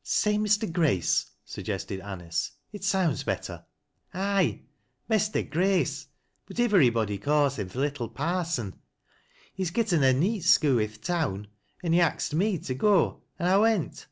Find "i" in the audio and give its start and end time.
10.82-10.86, 13.48-13.56